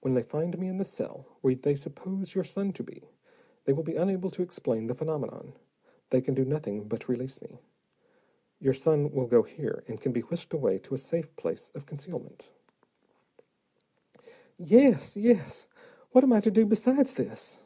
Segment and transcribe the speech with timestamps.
[0.00, 3.04] When they find me in the cell where they suppose your son to be,
[3.62, 5.52] they will be unable to explain the phenomenon;
[6.10, 7.60] they can do nothing but release me.
[8.58, 11.86] Your son will go here, and can be whisked away to a safe place of
[11.86, 12.50] concealment."
[14.58, 15.68] "Yes, yes.
[16.10, 17.62] What am I to do besides this?"